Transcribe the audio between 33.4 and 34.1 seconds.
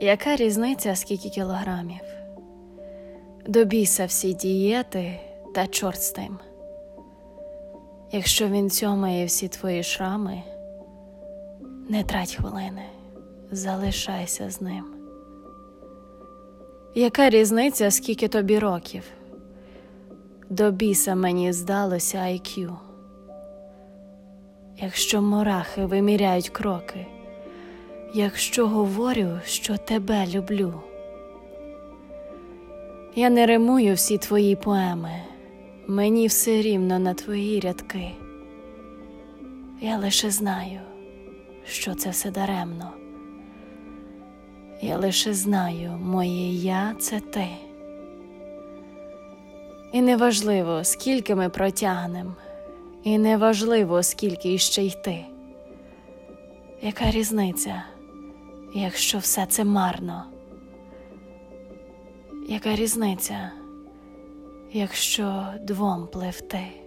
римую